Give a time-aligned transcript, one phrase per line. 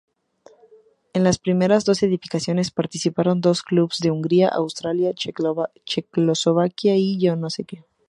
[1.13, 7.85] En las primeras dos ediciones participaron dos clubes de Hungría, Austria, Checoslovaquia y Yugoslavia.